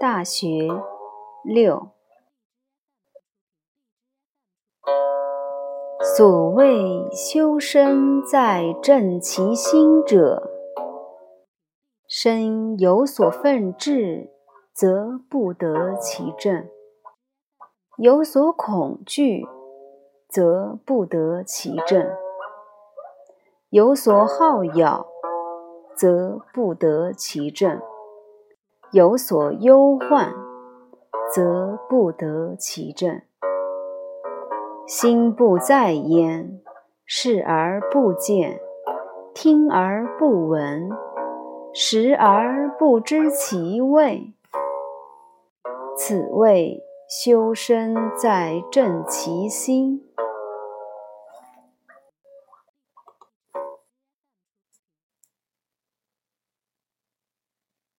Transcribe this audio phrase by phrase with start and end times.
[0.00, 0.46] 大学》
[1.42, 1.88] 六。
[6.16, 10.52] 所谓修身在正其心者，
[12.06, 14.30] 身有所奋志，
[14.72, 16.68] 则不得其正；
[17.96, 19.48] 有所恐惧，
[20.28, 22.06] 则不得其正；
[23.70, 25.08] 有所好咬，
[25.96, 27.80] 则不得其正；
[28.90, 30.32] 有所忧患，
[31.34, 33.20] 则不得其正。
[34.86, 36.58] 心不在焉，
[37.04, 38.58] 视而不见，
[39.34, 40.88] 听而不闻，
[41.74, 44.32] 食而不知其味。
[45.94, 50.02] 此谓修身在正其心。